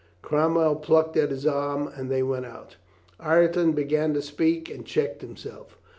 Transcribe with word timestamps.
Crom 0.23 0.55
well 0.55 0.75
plucked 0.77 1.15
at 1.15 1.29
his 1.29 1.45
arm 1.45 1.87
and 1.95 2.09
they 2.09 2.23
went 2.23 2.47
out. 2.47 2.75
Ireton 3.19 3.73
began 3.73 4.15
to 4.15 4.21
speak 4.23 4.67
and 4.67 4.83
checked 4.83 5.21
himself. 5.21 5.77